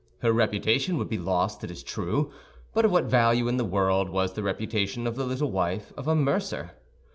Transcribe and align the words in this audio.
Her 0.23 0.33
reputation 0.33 0.97
would 0.97 1.09
be 1.09 1.19
lost, 1.19 1.63
it 1.63 1.69
is 1.69 1.83
true; 1.83 2.31
but 2.73 2.85
of 2.85 2.91
what 2.91 3.03
value 3.05 3.47
in 3.47 3.57
the 3.57 3.63
world 3.63 4.09
was 4.09 4.33
the 4.33 4.41
reputation 4.41 5.05
of 5.05 5.15
the 5.15 5.27
little 5.27 5.51
wife 5.51 5.93
of 5.95 6.07
a 6.07 6.15
mercer? 6.15 6.71